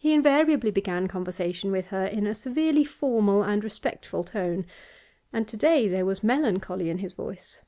He 0.00 0.12
invariably 0.12 0.72
began 0.72 1.06
conversation 1.06 1.70
with 1.70 1.86
her 1.94 2.04
in 2.04 2.26
a 2.26 2.34
severely 2.34 2.84
formal 2.84 3.44
and 3.44 3.62
respectful 3.62 4.24
tone, 4.24 4.66
and 5.32 5.46
to 5.46 5.56
day 5.56 5.86
there 5.86 6.04
was 6.04 6.24
melancholy 6.24 6.90
in 6.90 6.98
his 6.98 7.12
voice. 7.12 7.62